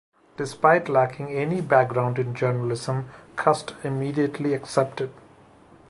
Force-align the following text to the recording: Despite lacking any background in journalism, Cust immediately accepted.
Despite 0.35 0.89
lacking 0.89 1.29
any 1.29 1.61
background 1.61 2.17
in 2.17 2.33
journalism, 2.33 3.09
Cust 3.35 3.75
immediately 3.83 4.55
accepted. 4.55 5.11